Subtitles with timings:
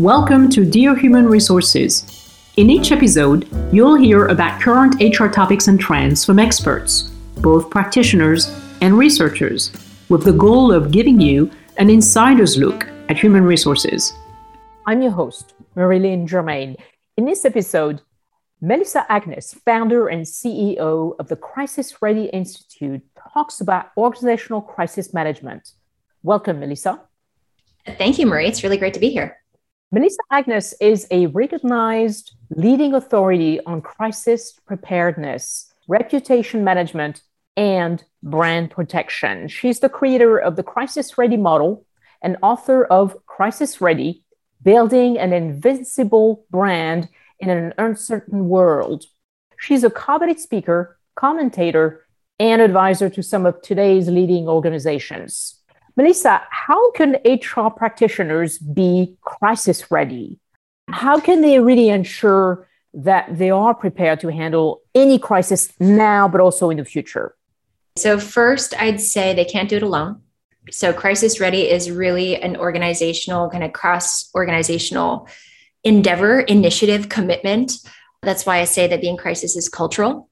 [0.00, 2.04] Welcome to Dear Human Resources.
[2.56, 7.02] In each episode, you'll hear about current HR topics and trends from experts,
[7.36, 9.70] both practitioners and researchers,
[10.08, 14.12] with the goal of giving you an insider's look at human resources.
[14.84, 16.74] I'm your host, Marie-Line Germain.
[17.16, 18.00] In this episode,
[18.60, 23.00] Melissa Agnes, founder and CEO of the Crisis Ready Institute,
[23.32, 25.70] talks about organizational crisis management.
[26.24, 27.00] Welcome, Melissa.
[27.86, 28.48] Thank you, Marie.
[28.48, 29.36] It's really great to be here.
[29.94, 37.22] Melissa Agnes is a recognized leading authority on crisis preparedness, reputation management,
[37.56, 39.46] and brand protection.
[39.46, 41.86] She's the creator of the Crisis Ready model
[42.20, 44.24] and author of Crisis Ready
[44.64, 49.04] Building an Invincible Brand in an Uncertain World.
[49.60, 52.04] She's a coveted speaker, commentator,
[52.40, 55.60] and advisor to some of today's leading organizations.
[55.96, 60.38] Melissa, how can HR practitioners be crisis ready?
[60.88, 66.40] How can they really ensure that they are prepared to handle any crisis now, but
[66.40, 67.34] also in the future?
[67.96, 70.20] So, first, I'd say they can't do it alone.
[70.70, 75.28] So, Crisis Ready is really an organizational, kind of cross organizational
[75.84, 77.72] endeavor, initiative, commitment.
[78.22, 80.28] That's why I say that being crisis is cultural.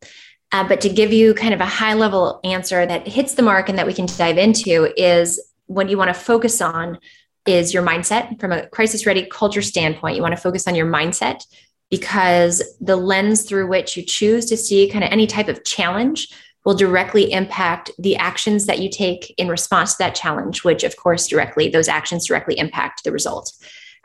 [0.50, 3.68] Uh, but to give you kind of a high level answer that hits the mark
[3.68, 5.40] and that we can dive into is
[5.72, 6.98] what you want to focus on
[7.46, 10.16] is your mindset from a crisis ready culture standpoint.
[10.16, 11.44] You want to focus on your mindset
[11.90, 16.28] because the lens through which you choose to see kind of any type of challenge
[16.64, 20.96] will directly impact the actions that you take in response to that challenge, which, of
[20.96, 23.52] course, directly, those actions directly impact the result.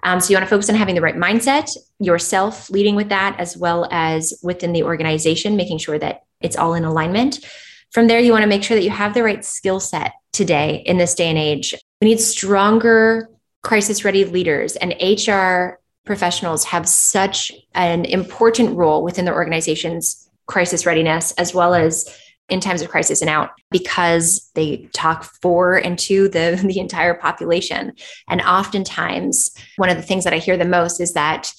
[0.03, 3.39] Um, so you want to focus on having the right mindset, yourself leading with that,
[3.39, 7.45] as well as within the organization, making sure that it's all in alignment.
[7.91, 10.83] From there, you want to make sure that you have the right skill set today
[10.85, 11.73] in this day and age.
[12.01, 13.29] We need stronger
[13.63, 20.85] crisis ready leaders, and HR professionals have such an important role within their organization's crisis
[20.85, 22.07] readiness, as well as
[22.49, 27.13] in times of crisis and out because they talk for and to the, the entire
[27.13, 27.91] population.
[28.29, 31.51] And oftentimes, one of the things that I hear the most is that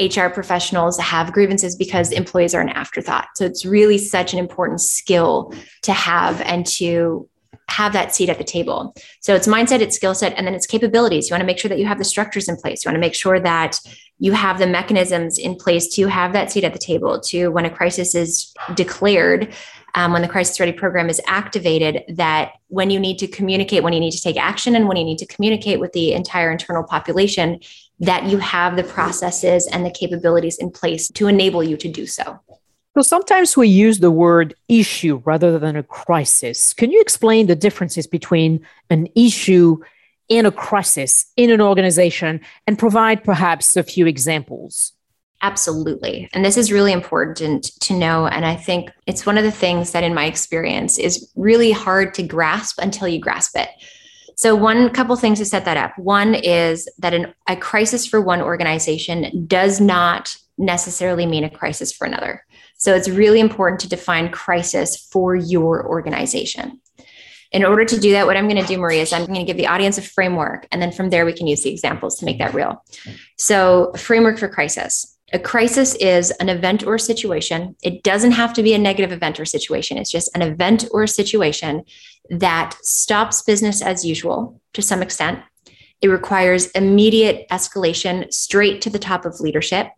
[0.00, 3.26] HR professionals have grievances because employees are an afterthought.
[3.34, 5.52] So it's really such an important skill
[5.82, 7.28] to have and to
[7.68, 8.94] have that seat at the table.
[9.20, 11.28] So it's mindset, it's skill set, and then it's capabilities.
[11.28, 12.84] You want to make sure that you have the structures in place.
[12.84, 13.78] You want to make sure that
[14.18, 17.64] you have the mechanisms in place to have that seat at the table to when
[17.64, 19.54] a crisis is declared
[19.94, 23.92] um, when the crisis ready program is activated that when you need to communicate when
[23.92, 26.82] you need to take action and when you need to communicate with the entire internal
[26.82, 27.60] population
[28.00, 32.06] that you have the processes and the capabilities in place to enable you to do
[32.06, 32.40] so
[32.96, 36.72] so sometimes we use the word issue rather than a crisis.
[36.74, 39.78] Can you explain the differences between an issue
[40.30, 44.92] and a crisis in an organization and provide perhaps a few examples?
[45.42, 46.28] Absolutely.
[46.32, 48.26] And this is really important to know.
[48.26, 52.12] And I think it's one of the things that, in my experience, is really hard
[52.14, 53.68] to grasp until you grasp it.
[54.34, 55.96] So, one couple things to set that up.
[55.96, 61.92] One is that an, a crisis for one organization does not necessarily mean a crisis
[61.92, 62.44] for another.
[62.78, 66.80] So it's really important to define crisis for your organization.
[67.50, 69.44] In order to do that, what I'm going to do, Maria, is I'm going to
[69.44, 70.68] give the audience a framework.
[70.70, 72.84] And then from there, we can use the examples to make that real.
[73.36, 75.16] So, framework for crisis.
[75.32, 77.76] A crisis is an event or situation.
[77.82, 79.98] It doesn't have to be a negative event or situation.
[79.98, 81.84] It's just an event or situation
[82.30, 85.40] that stops business as usual to some extent.
[86.00, 89.88] It requires immediate escalation straight to the top of leadership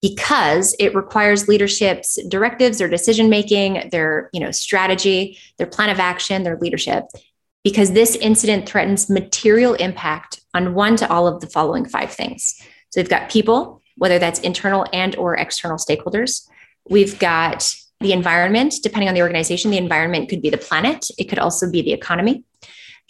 [0.00, 5.98] because it requires leadership's directives their decision making their you know strategy their plan of
[5.98, 7.04] action their leadership
[7.64, 12.54] because this incident threatens material impact on one to all of the following five things.
[12.90, 16.48] So we've got people whether that's internal and or external stakeholders.
[16.88, 21.06] We've got the environment depending on the organization the environment could be the planet.
[21.18, 22.44] It could also be the economy.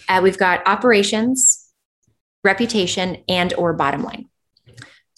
[0.08, 1.66] Uh, we've got operations
[2.42, 4.28] reputation and or bottom line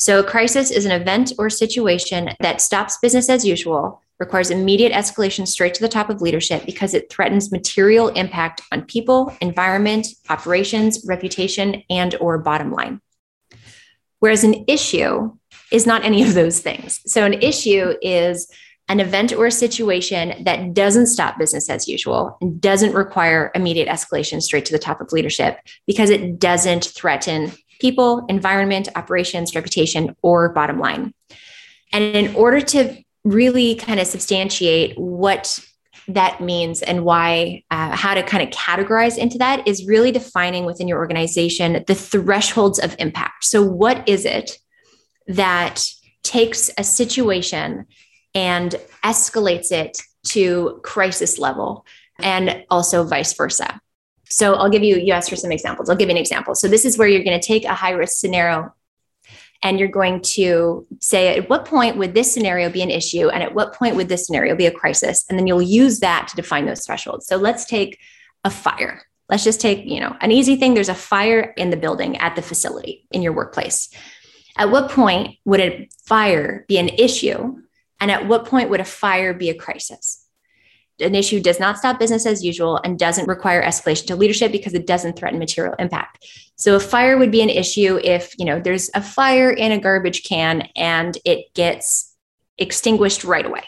[0.01, 4.95] so, a crisis is an event or situation that stops business as usual, requires immediate
[4.95, 10.07] escalation straight to the top of leadership because it threatens material impact on people, environment,
[10.31, 13.03] operations, reputation, and or bottom line.
[14.21, 15.37] Whereas an issue
[15.71, 17.03] is not any of those things.
[17.05, 18.51] So, an issue is
[18.89, 23.89] an event or a situation that doesn't stop business as usual and doesn't require immediate
[23.89, 30.15] escalation straight to the top of leadership because it doesn't threaten people, environment, operations, reputation,
[30.23, 31.15] or bottom line.
[31.93, 35.59] And in order to really kind of substantiate what
[36.09, 40.65] that means and why, uh, how to kind of categorize into that is really defining
[40.65, 43.45] within your organization the thresholds of impact.
[43.45, 44.59] So, what is it
[45.27, 45.85] that
[46.23, 47.87] takes a situation
[48.35, 48.75] and
[49.05, 51.85] escalates it to crisis level,
[52.19, 53.81] and also vice versa?
[54.31, 55.91] So, I'll give you, you asked for some examples.
[55.91, 56.55] I'll give you an example.
[56.55, 58.73] So, this is where you're going to take a high risk scenario
[59.63, 63.29] and you're going to say at what point would this scenario be an issue?
[63.29, 65.27] And at what point would this scenario be a crisis?
[65.29, 67.27] And then you'll use that to define those thresholds.
[67.27, 67.99] So let's take
[68.45, 69.03] a fire.
[69.29, 70.75] Let's just take you know an easy thing.
[70.75, 73.91] There's a fire in the building at the facility in your workplace.
[74.57, 77.59] At what point would a fire be an issue?
[78.01, 80.27] And at what point would a fire be a crisis
[81.01, 84.75] an issue does not stop business as usual and doesn't require escalation to leadership because
[84.75, 86.27] it doesn't threaten material impact.
[86.57, 89.81] So a fire would be an issue if, you know, there's a fire in a
[89.81, 92.15] garbage can and it gets
[92.59, 93.65] extinguished right away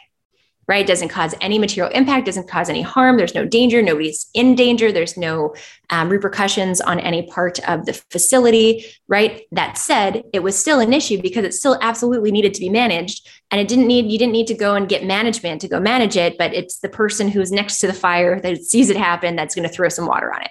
[0.69, 0.87] right?
[0.87, 3.17] Doesn't cause any material impact, doesn't cause any harm.
[3.17, 3.83] There's no danger.
[3.83, 4.93] Nobody's in danger.
[4.93, 5.55] There's no
[5.91, 9.43] um, repercussions on any part of the facility, right?
[9.51, 13.29] That said, it was still an issue because it still absolutely needed to be managed.
[13.51, 16.17] And it didn't need, you didn't need to go and get management to go manage
[16.17, 19.55] it, but it's the person who's next to the fire that sees it happen that's
[19.55, 20.51] going to throw some water on it.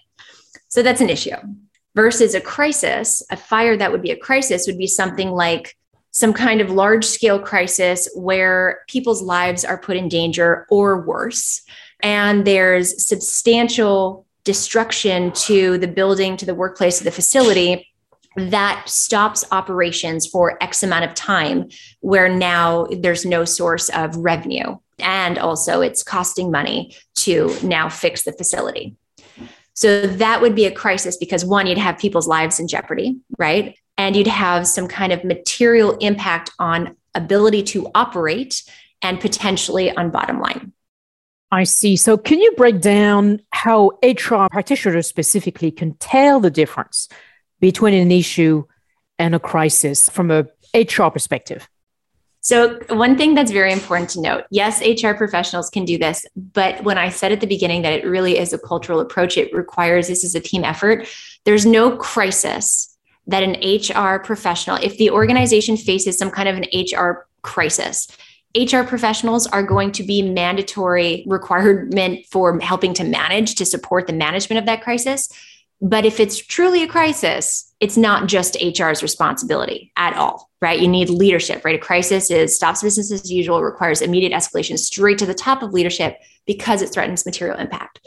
[0.67, 1.35] So that's an issue.
[1.95, 5.75] Versus a crisis, a fire that would be a crisis would be something like
[6.11, 11.61] some kind of large scale crisis where people's lives are put in danger or worse.
[12.01, 17.87] And there's substantial destruction to the building, to the workplace, to the facility
[18.35, 21.69] that stops operations for X amount of time,
[21.99, 24.77] where now there's no source of revenue.
[24.99, 28.95] And also, it's costing money to now fix the facility.
[29.73, 33.75] So that would be a crisis because one, you'd have people's lives in jeopardy, right?
[34.01, 38.63] And you'd have some kind of material impact on ability to operate
[39.03, 40.73] and potentially on bottom line.
[41.51, 41.95] I see.
[41.95, 47.09] So, can you break down how HR practitioners specifically can tell the difference
[47.59, 48.63] between an issue
[49.19, 51.69] and a crisis from a HR perspective?
[52.39, 56.83] So, one thing that's very important to note yes, HR professionals can do this, but
[56.83, 60.07] when I said at the beginning that it really is a cultural approach, it requires
[60.07, 61.07] this is a team effort.
[61.45, 62.91] There's no crisis
[63.27, 68.07] that an HR professional, if the organization faces some kind of an HR crisis,
[68.55, 74.13] HR professionals are going to be mandatory requirement for helping to manage to support the
[74.13, 75.29] management of that crisis.
[75.81, 80.79] But if it's truly a crisis, it's not just HR's responsibility at all, right?
[80.79, 81.75] You need leadership, right?
[81.75, 85.73] A crisis is stops business as usual, requires immediate escalation straight to the top of
[85.73, 87.99] leadership because it threatens material impact.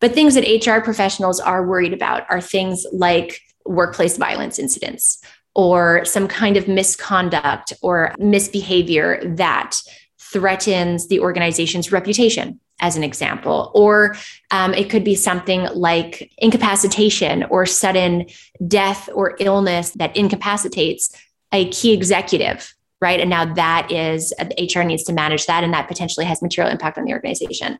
[0.00, 5.22] But things that HR professionals are worried about are things like workplace violence incidents
[5.54, 9.76] or some kind of misconduct or misbehavior that
[10.18, 13.70] threatens the organization's reputation as an example.
[13.74, 14.16] Or
[14.50, 18.26] um, it could be something like incapacitation or sudden
[18.66, 21.14] death or illness that incapacitates
[21.52, 23.20] a key executive right?
[23.20, 26.98] And now that is hr needs to manage that and that potentially has material impact
[26.98, 27.78] on the organization.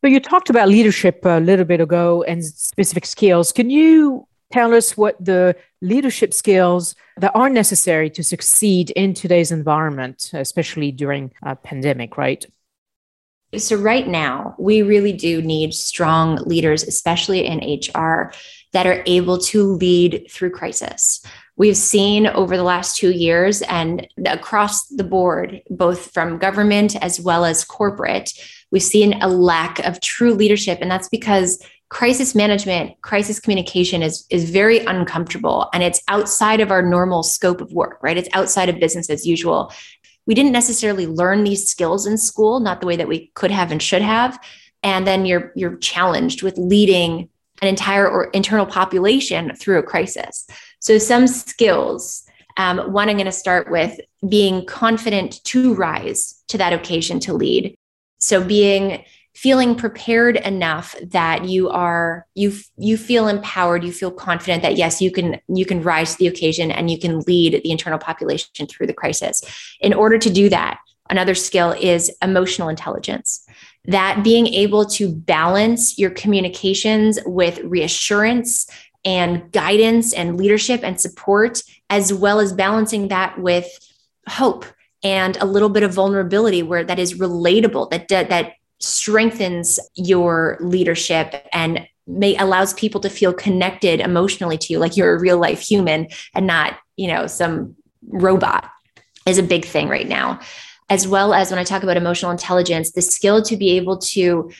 [0.00, 3.52] So you talked about leadership a little bit ago and specific skills.
[3.52, 9.52] Can you tell us what the leadership skills that are necessary to succeed in today's
[9.52, 12.46] environment, especially during a pandemic, right?
[13.58, 18.32] So, right now, we really do need strong leaders, especially in HR,
[18.72, 21.24] that are able to lead through crisis.
[21.56, 27.20] We've seen over the last two years and across the board, both from government as
[27.20, 28.32] well as corporate,
[28.70, 30.78] we've seen a lack of true leadership.
[30.82, 36.70] And that's because crisis management, crisis communication is, is very uncomfortable and it's outside of
[36.70, 38.16] our normal scope of work, right?
[38.16, 39.72] It's outside of business as usual.
[40.26, 43.70] We didn't necessarily learn these skills in school, not the way that we could have
[43.70, 44.38] and should have.
[44.82, 47.28] And then you're you're challenged with leading
[47.62, 50.46] an entire or internal population through a crisis.
[50.80, 52.24] So some skills.
[52.58, 57.32] Um, one, I'm going to start with being confident to rise to that occasion to
[57.32, 57.76] lead.
[58.18, 59.04] So being
[59.36, 65.02] feeling prepared enough that you are you you feel empowered you feel confident that yes
[65.02, 68.66] you can you can rise to the occasion and you can lead the internal population
[68.66, 69.42] through the crisis.
[69.80, 70.78] In order to do that
[71.10, 73.46] another skill is emotional intelligence.
[73.84, 78.66] That being able to balance your communications with reassurance
[79.04, 83.68] and guidance and leadership and support as well as balancing that with
[84.26, 84.64] hope
[85.04, 91.46] and a little bit of vulnerability where that is relatable that that strengthens your leadership
[91.52, 95.60] and may allows people to feel connected emotionally to you like you're a real life
[95.60, 97.74] human and not you know some
[98.08, 98.70] robot
[99.26, 100.38] is a big thing right now
[100.88, 104.50] as well as when i talk about emotional intelligence the skill to be able to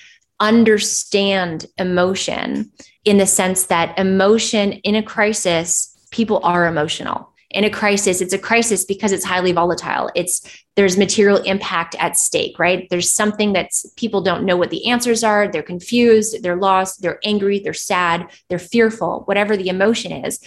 [0.41, 2.71] understand emotion
[3.05, 7.31] in the sense that emotion in a crisis, people are emotional.
[7.51, 10.11] In a crisis, it's a crisis because it's highly volatile.
[10.15, 12.87] It's there's material impact at stake, right?
[12.91, 15.49] There's something that's people don't know what the answers are.
[15.49, 20.41] They're confused, they're lost, they're angry, they're sad, they're fearful, whatever the emotion is.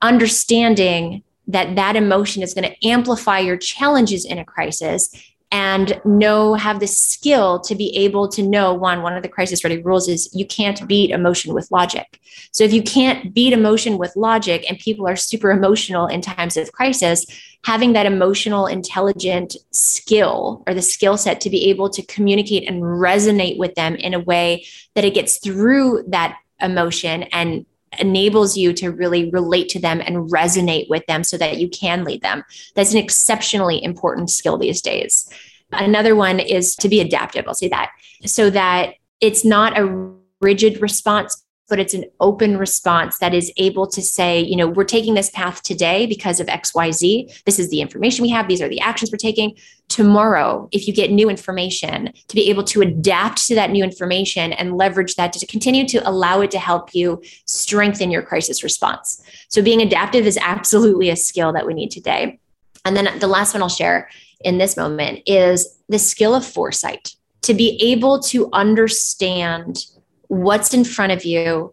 [0.00, 5.10] Understanding that that emotion is going to amplify your challenges in a crisis
[5.52, 9.62] and know have the skill to be able to know one one of the crisis
[9.62, 12.20] ready rules is you can't beat emotion with logic.
[12.50, 16.56] So if you can't beat emotion with logic and people are super emotional in times
[16.56, 17.24] of crisis
[17.64, 22.82] having that emotional intelligent skill or the skill set to be able to communicate and
[22.82, 27.66] resonate with them in a way that it gets through that emotion and
[27.98, 32.04] enables you to really relate to them and resonate with them so that you can
[32.04, 32.44] lead them.
[32.74, 35.28] That's an exceptionally important skill these days.
[35.72, 37.44] Another one is to be adaptive.
[37.46, 37.90] I'll say that
[38.24, 43.86] so that it's not a rigid response but it's an open response that is able
[43.88, 47.42] to say, you know, we're taking this path today because of XYZ.
[47.44, 48.46] This is the information we have.
[48.46, 49.56] These are the actions we're taking.
[49.96, 54.52] Tomorrow, if you get new information, to be able to adapt to that new information
[54.52, 59.22] and leverage that to continue to allow it to help you strengthen your crisis response.
[59.48, 62.38] So, being adaptive is absolutely a skill that we need today.
[62.84, 64.10] And then the last one I'll share
[64.42, 69.86] in this moment is the skill of foresight to be able to understand
[70.28, 71.72] what's in front of you,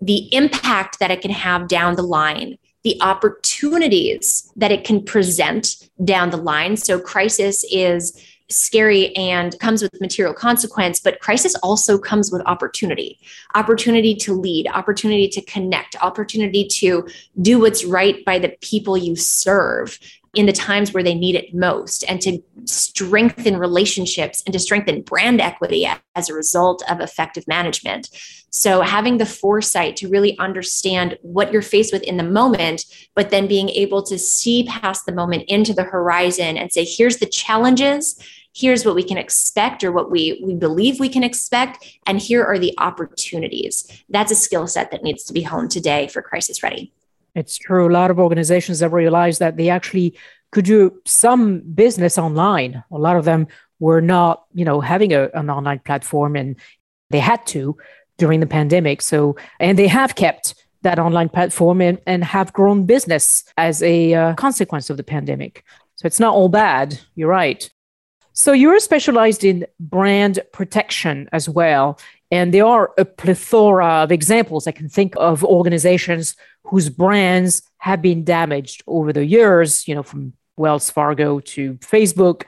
[0.00, 5.88] the impact that it can have down the line, the opportunities that it can present
[6.04, 6.76] down the line.
[6.76, 8.18] So, crisis is
[8.50, 13.18] scary and comes with material consequence, but crisis also comes with opportunity
[13.54, 17.06] opportunity to lead, opportunity to connect, opportunity to
[17.40, 19.98] do what's right by the people you serve
[20.34, 25.02] in the times where they need it most and to strengthen relationships and to strengthen
[25.02, 28.08] brand equity as a result of effective management.
[28.50, 32.84] So, having the foresight to really understand what you're faced with in the moment,
[33.14, 37.18] but then being able to see past the moment into the horizon and say, here's
[37.18, 38.20] the challenges.
[38.52, 41.98] Here's what we can expect or what we, we believe we can expect.
[42.06, 43.86] And here are the opportunities.
[44.08, 46.92] That's a skill set that needs to be honed today for crisis ready.
[47.34, 47.88] It's true.
[47.88, 50.16] A lot of organizations have realized that they actually
[50.52, 52.82] could do some business online.
[52.90, 53.46] A lot of them
[53.78, 56.56] were not, you know, having a, an online platform and
[57.10, 57.76] they had to
[58.18, 59.00] during the pandemic.
[59.02, 64.14] So, and they have kept that online platform and, and have grown business as a
[64.14, 65.64] uh, consequence of the pandemic.
[65.96, 66.98] So it's not all bad.
[67.14, 67.68] You're right.
[68.32, 71.98] So you're specialized in brand protection as well.
[72.30, 78.02] And there are a plethora of examples I can think of organizations whose brands have
[78.02, 82.42] been damaged over the years, you know, from Wells Fargo to Facebook.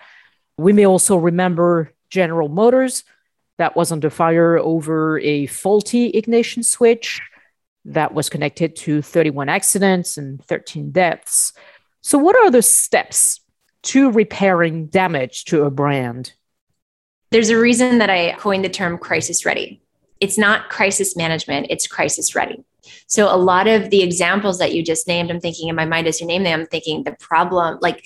[0.59, 3.05] We may also remember General Motors
[3.59, 7.21] that was under fire over a faulty ignition switch
[7.85, 11.53] that was connected to 31 accidents and 13 deaths.
[12.01, 13.41] So, what are the steps
[13.85, 16.33] to repairing damage to a brand?
[17.31, 19.81] There's a reason that I coined the term crisis ready.
[20.21, 22.65] It's not crisis management, it's crisis ready.
[23.07, 26.07] So a lot of the examples that you just named, I'm thinking in my mind
[26.07, 28.05] as you name them, I'm thinking the problem, like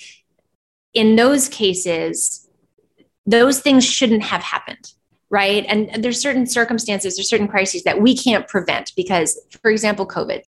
[0.93, 2.47] in those cases,
[3.25, 4.93] those things shouldn't have happened.
[5.29, 5.65] Right.
[5.67, 10.43] And there's certain circumstances, there's certain crises that we can't prevent because, for example, COVID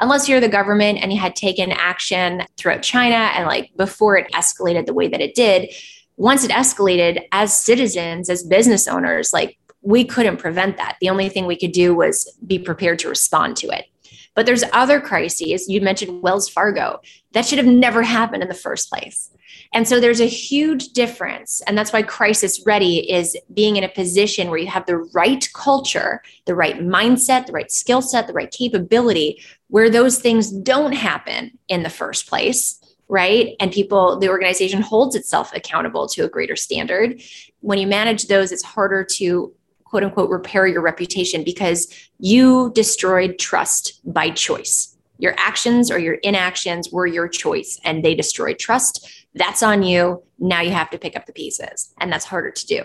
[0.00, 4.30] unless you're the government and you had taken action throughout China and like before it
[4.32, 5.70] escalated the way that it did,
[6.16, 10.96] once it escalated as citizens, as business owners, like we couldn't prevent that.
[11.00, 13.86] The only thing we could do was be prepared to respond to it.
[14.34, 15.68] But there's other crises.
[15.68, 17.00] You mentioned Wells Fargo.
[17.32, 19.30] That should have never happened in the first place.
[19.72, 21.60] And so there's a huge difference.
[21.66, 25.48] And that's why crisis ready is being in a position where you have the right
[25.54, 30.92] culture, the right mindset, the right skill set, the right capability, where those things don't
[30.92, 32.76] happen in the first place.
[33.08, 33.56] Right.
[33.58, 37.20] And people, the organization holds itself accountable to a greater standard.
[37.58, 39.52] When you manage those, it's harder to
[39.90, 44.96] quote unquote repair your reputation because you destroyed trust by choice.
[45.18, 49.26] Your actions or your inactions were your choice and they destroyed trust.
[49.34, 50.22] That's on you.
[50.38, 51.92] Now you have to pick up the pieces.
[52.00, 52.84] And that's harder to do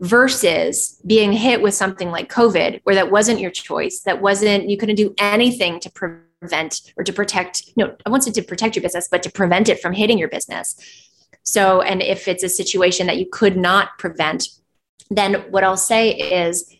[0.00, 4.78] versus being hit with something like COVID, where that wasn't your choice, that wasn't, you
[4.78, 9.08] couldn't do anything to prevent or to protect, no, I wanted to protect your business,
[9.10, 10.74] but to prevent it from hitting your business.
[11.42, 14.48] So, and if it's a situation that you could not prevent
[15.10, 16.74] then what I'll say is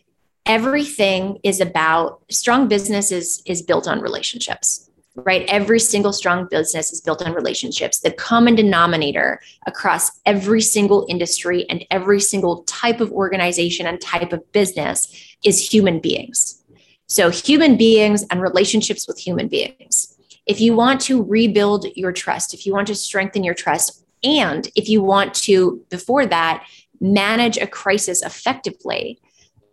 [0.45, 5.45] everything is about strong business is, is built on relationships right?
[5.49, 7.99] Every single strong business is built on relationships.
[7.99, 14.31] The common denominator across every single industry and every single type of organization and type
[14.31, 16.63] of business is human beings.
[17.07, 20.17] So, human beings and relationships with human beings.
[20.45, 24.69] If you want to rebuild your trust, if you want to strengthen your trust, and
[24.75, 26.65] if you want to, before that,
[27.01, 29.19] manage a crisis effectively,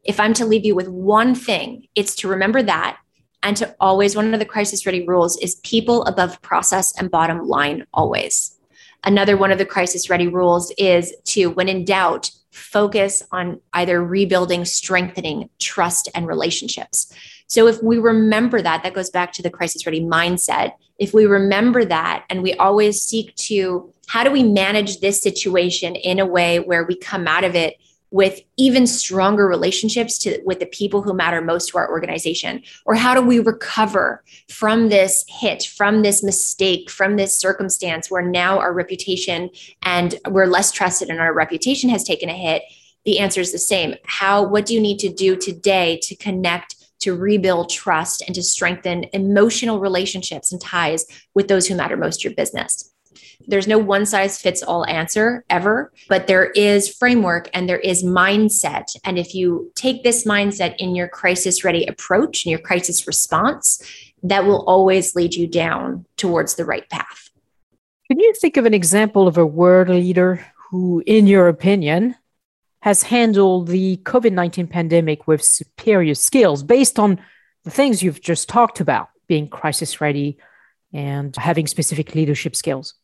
[0.04, 2.98] if I'm to leave you with one thing, it's to remember that
[3.42, 7.46] and to always, one of the crisis ready rules is people above process and bottom
[7.46, 8.56] line always.
[9.04, 14.02] Another one of the crisis ready rules is to, when in doubt, focus on either
[14.02, 17.12] rebuilding, strengthening trust and relationships.
[17.46, 20.72] So if we remember that, that goes back to the crisis ready mindset.
[20.98, 25.94] If we remember that and we always seek to, how do we manage this situation
[25.94, 27.76] in a way where we come out of it
[28.10, 32.62] with even stronger relationships to with the people who matter most to our organization?
[32.86, 38.22] Or how do we recover from this hit from this mistake from this circumstance where
[38.22, 39.50] now our reputation
[39.82, 42.62] and we're less trusted and our reputation has taken a hit?
[43.04, 43.94] The answer is the same.
[44.04, 48.42] How what do you need to do today to connect to rebuild trust and to
[48.42, 52.90] strengthen emotional relationships and ties with those who matter most to your business
[53.46, 58.04] there's no one size fits all answer ever, but there is framework and there is
[58.04, 58.94] mindset.
[59.04, 63.82] And if you take this mindset in your crisis ready approach and your crisis response,
[64.22, 67.30] that will always lead you down towards the right path.
[68.08, 72.14] Can you think of an example of a world leader who, in your opinion,
[72.80, 77.20] has handled the COVID 19 pandemic with superior skills based on
[77.64, 80.38] the things you've just talked about, being crisis ready
[80.92, 82.94] and having specific leadership skills?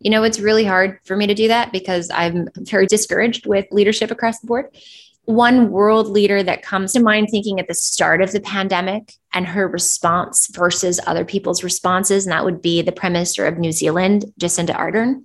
[0.00, 3.66] You know, it's really hard for me to do that because I'm very discouraged with
[3.70, 4.76] leadership across the board.
[5.24, 9.46] One world leader that comes to mind thinking at the start of the pandemic and
[9.46, 13.70] her response versus other people's responses, and that would be the Prime Minister of New
[13.70, 15.22] Zealand, Jacinda Ardern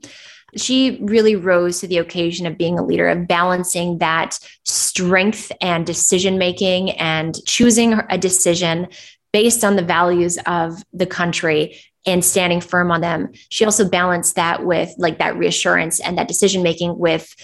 [0.58, 5.86] she really rose to the occasion of being a leader, of balancing that strength and
[5.86, 8.88] decision making and choosing a decision
[9.34, 13.32] based on the values of the country and standing firm on them.
[13.50, 17.36] She also balanced that with like that reassurance and that decision making with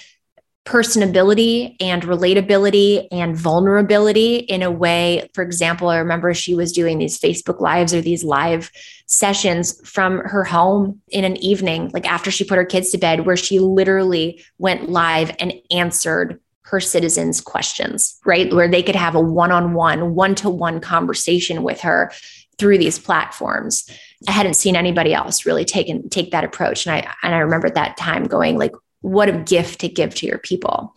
[0.66, 5.28] personability and relatability and vulnerability in a way.
[5.34, 8.70] For example, I remember she was doing these Facebook lives or these live
[9.08, 13.26] sessions from her home in an evening, like after she put her kids to bed,
[13.26, 18.54] where she literally went live and answered her citizens' questions, right?
[18.54, 22.12] Where they could have a one on one, one to one conversation with her
[22.58, 23.90] through these platforms.
[24.28, 26.86] I hadn't seen anybody else really take take that approach.
[26.86, 30.14] And I and I remember at that time going like, what a gift to give
[30.16, 30.96] to your people.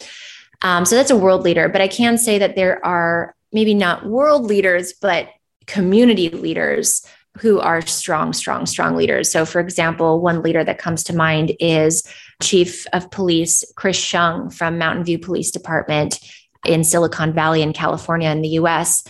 [0.63, 1.69] Um, so that's a world leader.
[1.69, 5.29] But I can say that there are maybe not world leaders, but
[5.67, 7.07] community leaders
[7.39, 9.31] who are strong, strong, strong leaders.
[9.31, 12.05] So, for example, one leader that comes to mind is
[12.43, 16.21] Chief of Police Chris Hsiung from Mountain View Police Department
[16.65, 19.05] in Silicon Valley in California in the US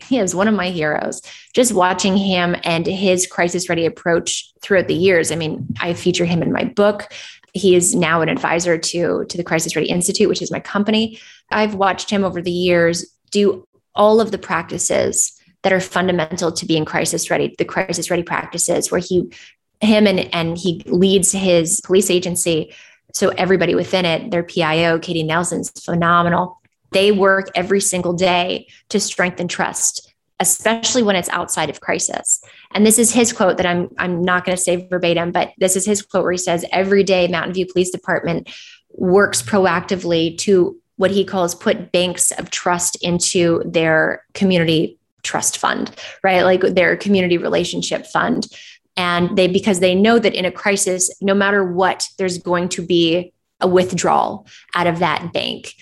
[0.00, 1.22] he is one of my heroes.
[1.54, 5.32] Just watching him and his crisis ready approach throughout the years.
[5.32, 7.12] I mean, I feature him in my book.
[7.54, 11.18] He is now an advisor to, to the Crisis Ready Institute, which is my company.
[11.50, 15.32] I've watched him over the years do all of the practices
[15.62, 19.32] that are fundamental to being crisis ready, the crisis ready practices where he
[19.80, 22.74] him and and he leads his police agency.
[23.12, 26.60] So everybody within it, their PIO, Katie Nelson's phenomenal
[26.96, 32.42] they work every single day to strengthen trust especially when it's outside of crisis.
[32.74, 35.76] And this is his quote that i'm i'm not going to say verbatim but this
[35.76, 38.48] is his quote where he says every day mountain view police department
[38.92, 45.90] works proactively to what he calls put banks of trust into their community trust fund
[46.22, 46.42] right?
[46.42, 48.46] Like their community relationship fund.
[48.96, 52.82] And they because they know that in a crisis no matter what there's going to
[52.86, 55.74] be a withdrawal out of that bank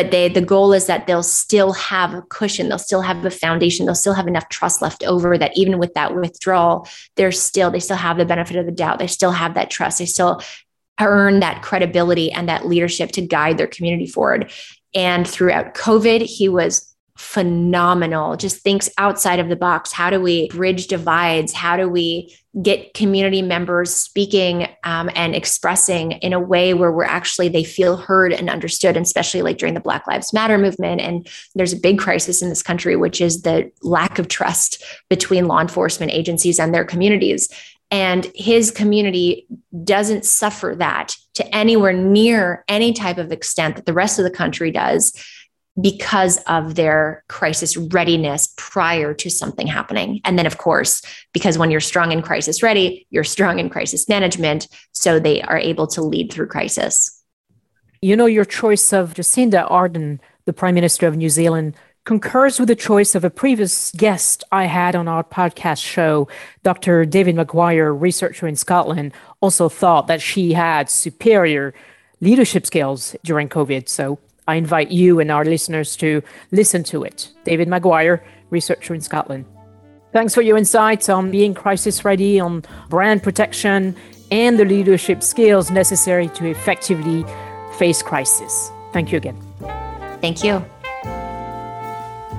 [0.00, 3.30] but they the goal is that they'll still have a cushion they'll still have a
[3.30, 7.70] foundation they'll still have enough trust left over that even with that withdrawal they're still
[7.70, 10.40] they still have the benefit of the doubt they still have that trust they still
[11.00, 14.50] earn that credibility and that leadership to guide their community forward.
[14.94, 16.89] And throughout covid he was
[17.20, 18.34] phenomenal.
[18.34, 19.92] Just thinks outside of the box.
[19.92, 21.52] How do we bridge divides?
[21.52, 27.04] How do we get community members speaking um, and expressing in a way where we're
[27.04, 31.00] actually they feel heard and understood and especially like during the black lives matter movement.
[31.00, 35.46] And there's a big crisis in this country which is the lack of trust between
[35.46, 37.48] law enforcement agencies and their communities.
[37.92, 39.46] And his community
[39.84, 44.30] doesn't suffer that to anywhere near any type of extent that the rest of the
[44.30, 45.12] country does
[45.80, 50.20] because of their crisis readiness prior to something happening.
[50.24, 51.02] And then, of course,
[51.32, 54.68] because when you're strong in crisis ready, you're strong in crisis management.
[54.92, 57.22] So they are able to lead through crisis.
[58.02, 62.68] You know, your choice of Jacinda Ardern, the Prime Minister of New Zealand, concurs with
[62.68, 66.28] the choice of a previous guest I had on our podcast show.
[66.62, 67.04] Dr.
[67.04, 71.74] David Maguire, researcher in Scotland, also thought that she had superior
[72.20, 73.88] leadership skills during COVID.
[73.88, 77.28] So I invite you and our listeners to listen to it.
[77.44, 79.44] David Maguire, researcher in Scotland.
[80.12, 83.94] Thanks for your insights on being crisis ready, on brand protection,
[84.30, 87.24] and the leadership skills necessary to effectively
[87.78, 88.72] face crisis.
[88.92, 89.40] Thank you again.
[90.20, 90.64] Thank you.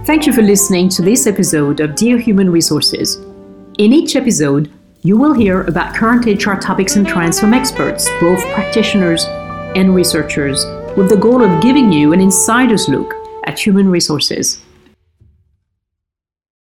[0.06, 3.18] Thank you for listening to this episode of Dear Human Resources.
[3.78, 4.72] In each episode,
[5.04, 9.26] you will hear about current HR topics and trends from experts, both practitioners
[9.76, 10.66] and researchers,
[10.97, 13.13] with the goal of giving you an insider's look
[13.45, 14.60] at human resources.